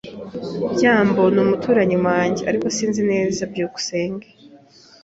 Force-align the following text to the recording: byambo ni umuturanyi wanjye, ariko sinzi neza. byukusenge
byambo 0.73 1.23
ni 1.33 1.39
umuturanyi 1.45 1.97
wanjye, 2.07 2.41
ariko 2.49 2.65
sinzi 2.75 3.01
neza. 3.11 3.41
byukusenge 3.51 4.27